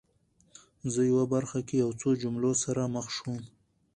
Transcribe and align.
زه 0.91 1.01
یوې 1.09 1.25
برخه 1.33 1.59
کې 1.67 1.75
یو 1.83 1.91
څو 2.01 2.09
جملو 2.21 2.51
سره 2.63 2.81
مخ 2.95 3.05
شوم 3.15 3.39